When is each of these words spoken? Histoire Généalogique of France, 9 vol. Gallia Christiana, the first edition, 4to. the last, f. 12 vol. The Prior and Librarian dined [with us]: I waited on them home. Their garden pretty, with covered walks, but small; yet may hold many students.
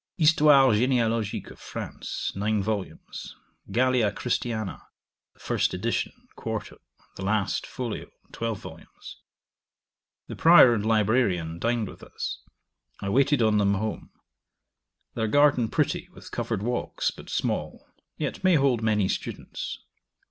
Histoire 0.17 0.69
Généalogique 0.73 1.51
of 1.51 1.59
France, 1.59 2.31
9 2.35 2.63
vol. 2.63 2.97
Gallia 3.71 4.11
Christiana, 4.11 4.81
the 5.35 5.39
first 5.39 5.75
edition, 5.75 6.11
4to. 6.39 6.79
the 7.17 7.23
last, 7.23 7.65
f. 7.67 8.01
12 8.31 8.57
vol. 8.59 8.79
The 10.25 10.35
Prior 10.35 10.73
and 10.73 10.83
Librarian 10.83 11.59
dined 11.59 11.87
[with 11.87 12.01
us]: 12.01 12.39
I 12.99 13.09
waited 13.09 13.43
on 13.43 13.59
them 13.59 13.75
home. 13.75 14.09
Their 15.13 15.27
garden 15.27 15.67
pretty, 15.69 16.09
with 16.11 16.31
covered 16.31 16.63
walks, 16.63 17.11
but 17.11 17.29
small; 17.29 17.85
yet 18.17 18.43
may 18.43 18.55
hold 18.55 18.81
many 18.81 19.07
students. 19.07 19.77